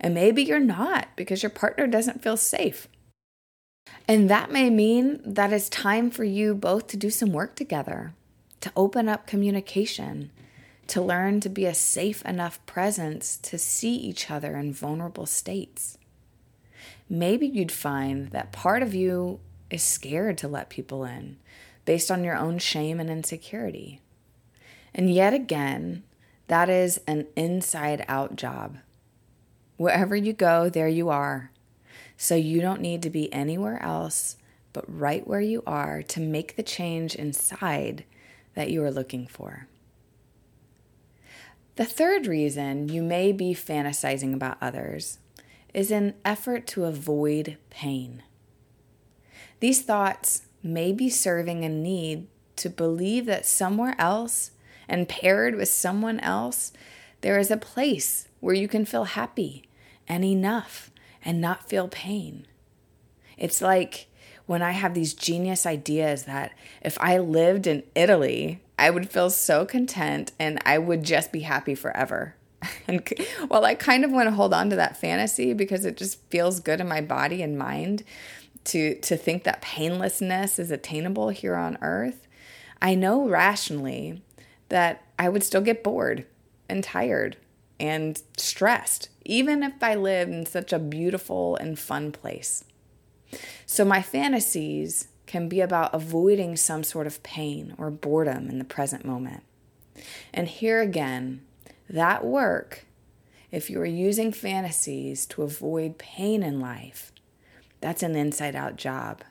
And 0.00 0.12
maybe 0.12 0.42
you're 0.42 0.58
not 0.58 1.08
because 1.14 1.42
your 1.42 1.50
partner 1.50 1.86
doesn't 1.86 2.22
feel 2.22 2.36
safe 2.36 2.88
and 4.10 4.28
that 4.28 4.50
may 4.50 4.70
mean 4.70 5.20
that 5.24 5.52
it's 5.52 5.68
time 5.68 6.10
for 6.10 6.24
you 6.24 6.52
both 6.52 6.88
to 6.88 6.96
do 6.96 7.10
some 7.10 7.30
work 7.30 7.54
together, 7.54 8.12
to 8.60 8.72
open 8.74 9.08
up 9.08 9.24
communication, 9.24 10.32
to 10.88 11.00
learn 11.00 11.38
to 11.38 11.48
be 11.48 11.64
a 11.64 11.72
safe 11.72 12.20
enough 12.22 12.58
presence 12.66 13.36
to 13.36 13.56
see 13.56 13.94
each 13.94 14.28
other 14.28 14.56
in 14.56 14.72
vulnerable 14.72 15.26
states. 15.26 15.96
Maybe 17.08 17.46
you'd 17.46 17.70
find 17.70 18.30
that 18.30 18.50
part 18.50 18.82
of 18.82 18.96
you 18.96 19.38
is 19.70 19.84
scared 19.84 20.38
to 20.38 20.48
let 20.48 20.70
people 20.70 21.04
in 21.04 21.36
based 21.84 22.10
on 22.10 22.24
your 22.24 22.36
own 22.36 22.58
shame 22.58 22.98
and 22.98 23.08
insecurity. 23.08 24.00
And 24.92 25.14
yet 25.14 25.32
again, 25.32 26.02
that 26.48 26.68
is 26.68 27.00
an 27.06 27.28
inside 27.36 28.04
out 28.08 28.34
job. 28.34 28.78
Wherever 29.76 30.16
you 30.16 30.32
go, 30.32 30.68
there 30.68 30.88
you 30.88 31.10
are. 31.10 31.52
So 32.22 32.34
you 32.34 32.60
don't 32.60 32.82
need 32.82 33.00
to 33.04 33.08
be 33.08 33.32
anywhere 33.32 33.82
else 33.82 34.36
but 34.74 34.84
right 34.86 35.26
where 35.26 35.40
you 35.40 35.62
are 35.66 36.02
to 36.02 36.20
make 36.20 36.54
the 36.54 36.62
change 36.62 37.14
inside 37.14 38.04
that 38.54 38.70
you 38.70 38.84
are 38.84 38.90
looking 38.90 39.26
for. 39.26 39.68
The 41.76 41.86
third 41.86 42.26
reason 42.26 42.90
you 42.90 43.02
may 43.02 43.32
be 43.32 43.54
fantasizing 43.54 44.34
about 44.34 44.58
others 44.60 45.18
is 45.72 45.90
an 45.90 46.12
effort 46.22 46.66
to 46.66 46.84
avoid 46.84 47.56
pain. 47.70 48.22
These 49.60 49.80
thoughts 49.80 50.42
may 50.62 50.92
be 50.92 51.08
serving 51.08 51.64
a 51.64 51.70
need 51.70 52.26
to 52.56 52.68
believe 52.68 53.24
that 53.26 53.46
somewhere 53.46 53.94
else 53.98 54.50
And 54.86 55.08
paired 55.08 55.54
with 55.54 55.70
someone 55.70 56.20
else, 56.20 56.72
there 57.22 57.38
is 57.38 57.50
a 57.50 57.56
place 57.56 58.28
where 58.40 58.54
you 58.54 58.68
can 58.68 58.84
feel 58.84 59.04
happy 59.04 59.64
and 60.06 60.22
enough 60.22 60.90
and 61.24 61.40
not 61.40 61.68
feel 61.68 61.88
pain. 61.88 62.46
It's 63.36 63.60
like 63.60 64.06
when 64.46 64.62
I 64.62 64.72
have 64.72 64.94
these 64.94 65.14
genius 65.14 65.66
ideas 65.66 66.24
that 66.24 66.52
if 66.82 66.98
I 67.00 67.18
lived 67.18 67.66
in 67.66 67.82
Italy, 67.94 68.60
I 68.78 68.90
would 68.90 69.10
feel 69.10 69.30
so 69.30 69.64
content 69.64 70.32
and 70.38 70.58
I 70.64 70.78
would 70.78 71.04
just 71.04 71.32
be 71.32 71.40
happy 71.40 71.74
forever. 71.74 72.34
And 72.86 73.08
while 73.48 73.64
I 73.64 73.74
kind 73.74 74.04
of 74.04 74.10
want 74.10 74.26
to 74.26 74.34
hold 74.34 74.52
on 74.52 74.68
to 74.70 74.76
that 74.76 74.96
fantasy 74.96 75.52
because 75.52 75.84
it 75.84 75.96
just 75.96 76.20
feels 76.28 76.60
good 76.60 76.80
in 76.80 76.88
my 76.88 77.00
body 77.00 77.42
and 77.42 77.56
mind 77.56 78.02
to 78.64 78.96
to 78.96 79.16
think 79.16 79.44
that 79.44 79.62
painlessness 79.62 80.58
is 80.58 80.70
attainable 80.70 81.28
here 81.28 81.54
on 81.54 81.78
earth, 81.80 82.26
I 82.82 82.94
know 82.94 83.28
rationally 83.28 84.22
that 84.68 85.04
I 85.18 85.28
would 85.28 85.44
still 85.44 85.60
get 85.60 85.84
bored 85.84 86.26
and 86.68 86.82
tired 86.82 87.36
and 87.78 88.20
stressed 88.36 89.08
even 89.30 89.62
if 89.62 89.80
I 89.80 89.94
live 89.94 90.28
in 90.28 90.44
such 90.44 90.72
a 90.72 90.78
beautiful 90.80 91.54
and 91.54 91.78
fun 91.78 92.10
place. 92.10 92.64
So 93.64 93.84
my 93.84 94.02
fantasies 94.02 95.06
can 95.26 95.48
be 95.48 95.60
about 95.60 95.94
avoiding 95.94 96.56
some 96.56 96.82
sort 96.82 97.06
of 97.06 97.22
pain 97.22 97.72
or 97.78 97.92
boredom 97.92 98.50
in 98.50 98.58
the 98.58 98.64
present 98.64 99.04
moment. 99.04 99.44
And 100.34 100.48
here 100.48 100.80
again, 100.80 101.42
that 101.88 102.24
work, 102.24 102.86
if 103.52 103.70
you 103.70 103.80
are 103.80 103.86
using 103.86 104.32
fantasies 104.32 105.26
to 105.26 105.42
avoid 105.42 105.96
pain 105.96 106.42
in 106.42 106.58
life, 106.58 107.12
that's 107.80 108.02
an 108.02 108.16
inside 108.16 108.56
out 108.56 108.74
job. 108.74 109.22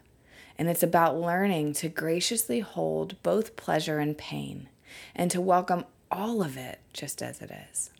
And 0.57 0.69
it's 0.69 0.83
about 0.83 1.19
learning 1.19 1.73
to 1.73 1.89
graciously 1.89 2.61
hold 2.61 3.21
both 3.21 3.57
pleasure 3.57 3.99
and 3.99 4.17
pain 4.17 4.69
and 5.13 5.29
to 5.31 5.41
welcome 5.41 5.83
all 6.09 6.41
of 6.41 6.55
it 6.55 6.79
just 6.93 7.21
as 7.21 7.41
it 7.41 7.51
is. 7.69 7.91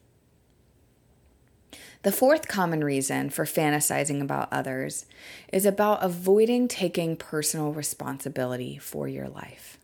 The 2.02 2.12
fourth 2.14 2.48
common 2.48 2.82
reason 2.82 3.30
for 3.30 3.44
fantasizing 3.44 4.22
about 4.22 4.48
others 4.54 5.06
is 5.52 5.66
about 5.66 6.02
avoiding 6.02 6.70
taking 6.70 7.18
personal 7.18 7.74
responsibility 7.74 8.78
for 8.78 9.10
your 9.10 9.28
life. 9.28 9.78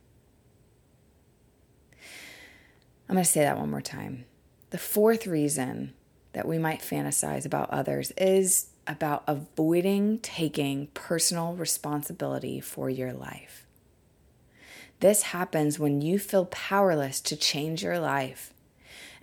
I'm 3.09 3.15
going 3.15 3.25
to 3.25 3.29
say 3.29 3.41
that 3.41 3.57
one 3.57 3.69
more 3.69 3.81
time. 3.81 4.25
The 4.69 4.77
fourth 4.77 5.27
reason 5.27 5.93
that 6.31 6.47
we 6.47 6.57
might 6.57 6.79
fantasize 6.79 7.45
about 7.45 7.69
others 7.69 8.11
is 8.11 8.67
about 8.87 9.23
avoiding 9.27 10.19
taking 10.19 10.87
personal 10.93 11.53
responsibility 11.53 12.61
for 12.61 12.89
your 12.89 13.11
life. 13.11 13.65
This 15.01 15.23
happens 15.23 15.79
when 15.79 16.01
you 16.01 16.17
feel 16.17 16.45
powerless 16.45 17.19
to 17.21 17.35
change 17.35 17.83
your 17.83 17.99
life 17.99 18.53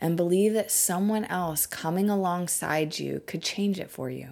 and 0.03 0.17
believe 0.17 0.53
that 0.53 0.73
someone 0.73 1.25
else 1.27 1.65
coming 1.65 2.11
alongside 2.11 2.99
you 2.99 3.23
could 3.25 3.41
change 3.41 3.79
it 3.79 3.89
for 3.89 4.11
you. 4.11 4.31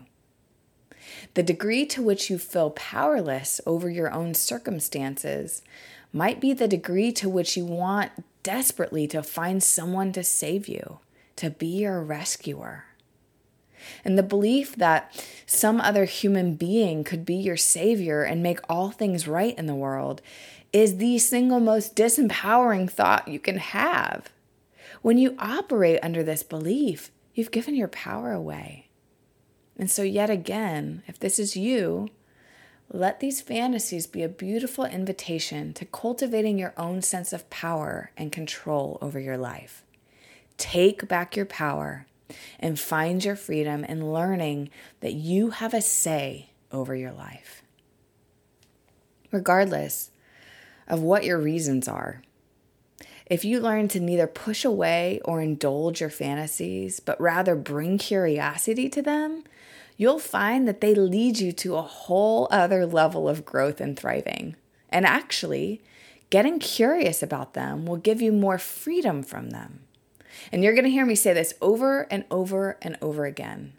The 1.34 1.44
degree 1.44 1.86
to 1.86 2.02
which 2.02 2.28
you 2.28 2.38
feel 2.38 2.70
powerless 2.70 3.60
over 3.64 3.88
your 3.88 4.12
own 4.12 4.34
circumstances 4.34 5.62
might 6.12 6.40
be 6.40 6.52
the 6.52 6.66
degree 6.66 7.12
to 7.12 7.28
which 7.28 7.56
you 7.56 7.64
want 7.64 8.10
desperately 8.42 9.06
to 9.06 9.22
find 9.22 9.62
someone 9.62 10.12
to 10.12 10.24
save 10.24 10.66
you, 10.66 10.98
to 11.36 11.50
be 11.50 11.68
your 11.68 12.02
rescuer. 12.02 12.86
And 14.04 14.18
the 14.18 14.24
belief 14.24 14.74
that 14.74 15.24
some 15.46 15.80
other 15.80 16.04
human 16.04 16.56
being 16.56 17.04
could 17.04 17.24
be 17.24 17.36
your 17.36 17.56
savior 17.56 18.24
and 18.24 18.42
make 18.42 18.58
all 18.68 18.90
things 18.90 19.28
right 19.28 19.56
in 19.56 19.66
the 19.66 19.74
world 19.76 20.20
is 20.72 20.96
the 20.96 21.18
single 21.18 21.60
most 21.60 21.94
disempowering 21.94 22.90
thought 22.90 23.28
you 23.28 23.38
can 23.38 23.58
have. 23.58 24.30
When 25.02 25.18
you 25.18 25.34
operate 25.38 26.00
under 26.02 26.22
this 26.22 26.42
belief, 26.42 27.10
you've 27.34 27.50
given 27.50 27.74
your 27.74 27.88
power 27.88 28.32
away. 28.32 28.88
And 29.78 29.90
so, 29.90 30.02
yet 30.02 30.28
again, 30.28 31.02
if 31.06 31.18
this 31.18 31.38
is 31.38 31.56
you, 31.56 32.08
let 32.92 33.20
these 33.20 33.40
fantasies 33.40 34.06
be 34.06 34.22
a 34.22 34.28
beautiful 34.28 34.84
invitation 34.84 35.72
to 35.74 35.84
cultivating 35.84 36.58
your 36.58 36.74
own 36.76 37.02
sense 37.02 37.32
of 37.32 37.48
power 37.48 38.10
and 38.16 38.32
control 38.32 38.98
over 39.00 39.18
your 39.18 39.38
life. 39.38 39.84
Take 40.58 41.08
back 41.08 41.36
your 41.36 41.46
power 41.46 42.06
and 42.58 42.78
find 42.78 43.24
your 43.24 43.36
freedom 43.36 43.84
in 43.84 44.12
learning 44.12 44.70
that 45.00 45.14
you 45.14 45.50
have 45.50 45.72
a 45.72 45.80
say 45.80 46.50
over 46.72 46.94
your 46.94 47.12
life. 47.12 47.62
Regardless 49.30 50.10
of 50.86 51.00
what 51.00 51.24
your 51.24 51.38
reasons 51.38 51.88
are, 51.88 52.22
if 53.30 53.44
you 53.44 53.60
learn 53.60 53.86
to 53.88 54.00
neither 54.00 54.26
push 54.26 54.64
away 54.64 55.20
or 55.24 55.40
indulge 55.40 56.00
your 56.00 56.10
fantasies, 56.10 56.98
but 56.98 57.18
rather 57.20 57.54
bring 57.54 57.96
curiosity 57.96 58.88
to 58.88 59.00
them, 59.00 59.44
you'll 59.96 60.18
find 60.18 60.66
that 60.66 60.80
they 60.80 60.96
lead 60.96 61.38
you 61.38 61.52
to 61.52 61.76
a 61.76 61.82
whole 61.82 62.48
other 62.50 62.84
level 62.84 63.28
of 63.28 63.44
growth 63.44 63.80
and 63.80 63.96
thriving. 63.96 64.56
And 64.88 65.06
actually, 65.06 65.80
getting 66.30 66.58
curious 66.58 67.22
about 67.22 67.54
them 67.54 67.86
will 67.86 67.98
give 67.98 68.20
you 68.20 68.32
more 68.32 68.58
freedom 68.58 69.22
from 69.22 69.50
them. 69.50 69.82
And 70.50 70.64
you're 70.64 70.74
going 70.74 70.84
to 70.84 70.90
hear 70.90 71.06
me 71.06 71.14
say 71.14 71.32
this 71.32 71.54
over 71.62 72.08
and 72.10 72.24
over 72.32 72.78
and 72.82 72.98
over 73.00 73.26
again. 73.26 73.74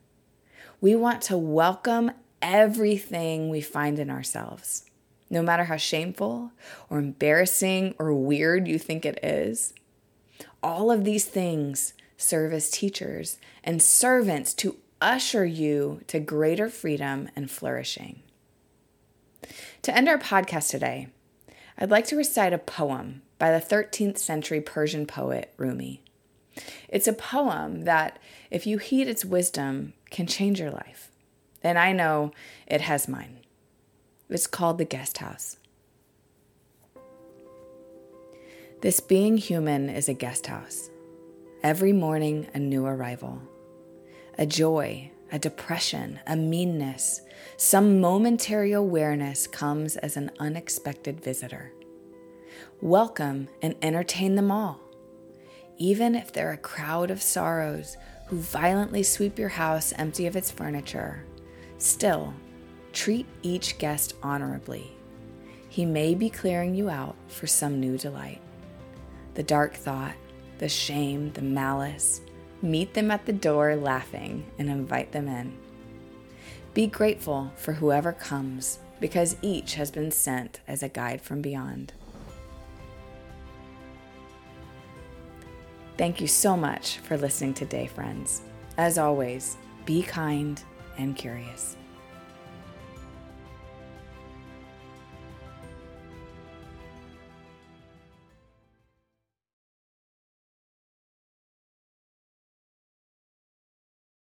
We 0.80 0.96
want 0.96 1.22
to 1.24 1.38
welcome 1.38 2.12
everything 2.42 3.50
we 3.50 3.60
find 3.60 4.00
in 4.00 4.10
ourselves 4.10 4.86
no 5.32 5.42
matter 5.42 5.64
how 5.64 5.78
shameful 5.78 6.52
or 6.90 7.00
embarrassing 7.00 7.96
or 7.98 8.14
weird 8.14 8.68
you 8.68 8.78
think 8.78 9.06
it 9.06 9.18
is. 9.24 9.74
All 10.62 10.92
of 10.92 11.06
these 11.06 11.26
things 11.26 11.94
serve 12.18 12.54
as 12.54 12.70
teachers 12.70 13.40
and 13.64 13.82
servants 13.82 14.54
to 14.56 14.78
usher 15.00 15.46
you 15.46 16.02
to 16.08 16.20
greater 16.20 16.70
freedom 16.70 17.30
and 17.36 17.50
flourishing. 17.50 18.22
To 19.82 19.96
end 19.96 20.08
our 20.08 20.20
podcast 20.20 20.70
today, 20.70 21.08
I'd 21.78 21.90
like 21.90 22.06
to 22.08 22.16
recite 22.16 22.54
a 22.54 22.60
poem 22.60 23.24
by 23.40 23.52
the 23.52 23.66
13th 23.66 24.20
century 24.20 24.62
Persian 24.62 25.08
poet 25.08 25.54
Rumi. 25.58 26.04
It's 26.90 27.08
a 27.08 27.14
poem 27.14 27.86
that, 27.86 28.20
if 28.52 28.68
you 28.68 28.78
heed 28.78 29.08
its 29.08 29.26
wisdom, 29.26 29.94
can 30.12 30.28
change 30.28 30.60
your 30.60 30.70
life. 30.70 31.10
And 31.64 31.80
I 31.80 31.94
know 31.94 32.34
it 32.68 32.82
has 32.82 33.08
mine. 33.08 33.40
It's 34.32 34.48
called 34.48 34.78
the 34.78 34.86
guest 34.86 35.18
house. 35.18 35.58
This 38.80 39.02
being 39.02 39.36
human 39.36 39.90
is 39.90 40.08
a 40.08 40.14
guest 40.14 40.48
house. 40.48 40.90
Every 41.64 41.92
morning, 41.92 42.48
a 42.54 42.60
new 42.60 42.86
arrival. 42.86 43.42
A 44.38 44.46
joy, 44.46 45.12
a 45.34 45.38
depression, 45.38 46.22
a 46.26 46.38
meanness, 46.38 47.20
some 47.58 48.00
momentary 48.00 48.72
awareness 48.72 49.48
comes 49.48 49.98
as 49.98 50.16
an 50.16 50.32
unexpected 50.40 51.22
visitor. 51.22 51.74
Welcome 52.80 53.50
and 53.62 53.76
entertain 53.82 54.36
them 54.36 54.50
all. 54.50 54.80
Even 55.78 56.16
if 56.16 56.32
they're 56.32 56.54
a 56.54 56.58
crowd 56.58 57.12
of 57.12 57.22
sorrows 57.22 57.98
who 58.28 58.38
violently 58.38 59.04
sweep 59.04 59.38
your 59.38 59.50
house 59.50 59.92
empty 59.98 60.26
of 60.26 60.38
its 60.38 60.50
furniture, 60.50 61.26
still 61.80 62.34
Treat 62.94 63.26
each 63.42 63.78
guest 63.78 64.16
honorably. 64.22 64.92
He 65.70 65.86
may 65.86 66.16
be 66.16 66.30
clearing 66.30 66.76
you 66.76 66.90
out 66.90 67.16
for 67.28 67.48
some 67.48 67.80
new 67.80 67.98
delight. 67.98 68.42
The 69.36 69.44
dark 69.44 69.74
thought, 69.74 70.16
the 70.58 70.68
shame, 70.68 71.32
the 71.32 71.42
malice, 71.42 72.22
meet 72.62 72.94
them 72.94 73.10
at 73.10 73.26
the 73.26 73.34
door 73.34 73.76
laughing 73.76 74.46
and 74.60 74.70
invite 74.70 75.12
them 75.12 75.28
in. 75.28 75.58
Be 76.74 76.88
grateful 76.88 77.52
for 77.56 77.74
whoever 77.74 78.12
comes 78.12 78.80
because 79.00 79.38
each 79.42 79.76
has 79.76 79.92
been 79.92 80.12
sent 80.12 80.60
as 80.68 80.84
a 80.84 80.90
guide 80.90 81.22
from 81.22 81.42
beyond. 81.42 81.94
Thank 85.98 86.22
you 86.22 86.28
so 86.28 86.58
much 86.58 86.98
for 87.00 87.18
listening 87.18 87.54
today, 87.54 87.88
friends. 87.88 88.42
As 88.78 88.98
always, 88.98 89.58
be 89.86 90.02
kind 90.02 90.62
and 90.98 91.16
curious. 91.16 91.76